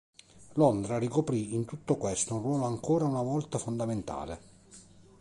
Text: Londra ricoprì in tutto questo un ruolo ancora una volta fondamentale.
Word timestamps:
Londra 0.53 0.97
ricoprì 0.97 1.53
in 1.53 1.63
tutto 1.65 1.95
questo 1.95 2.33
un 2.33 2.41
ruolo 2.41 2.65
ancora 2.65 3.05
una 3.05 3.21
volta 3.21 3.59
fondamentale. 3.59 4.39